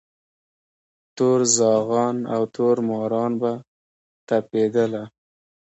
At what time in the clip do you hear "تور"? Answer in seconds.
1.15-1.39, 2.55-2.77